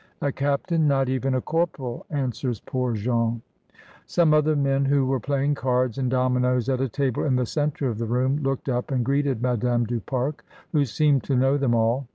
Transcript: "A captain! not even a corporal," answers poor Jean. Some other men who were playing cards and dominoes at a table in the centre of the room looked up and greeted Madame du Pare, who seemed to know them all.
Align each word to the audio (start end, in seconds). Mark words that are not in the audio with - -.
"A 0.19 0.31
captain! 0.31 0.87
not 0.87 1.09
even 1.09 1.35
a 1.35 1.41
corporal," 1.41 2.07
answers 2.09 2.59
poor 2.59 2.93
Jean. 2.93 3.43
Some 4.07 4.33
other 4.33 4.55
men 4.55 4.83
who 4.85 5.05
were 5.05 5.19
playing 5.19 5.53
cards 5.53 5.99
and 5.99 6.09
dominoes 6.09 6.67
at 6.69 6.81
a 6.81 6.89
table 6.89 7.23
in 7.23 7.35
the 7.35 7.45
centre 7.45 7.87
of 7.87 7.99
the 7.99 8.07
room 8.07 8.37
looked 8.41 8.67
up 8.67 8.89
and 8.89 9.05
greeted 9.05 9.43
Madame 9.43 9.85
du 9.85 9.99
Pare, 9.99 10.33
who 10.71 10.85
seemed 10.85 11.23
to 11.25 11.35
know 11.37 11.55
them 11.55 11.75
all. 11.75 12.07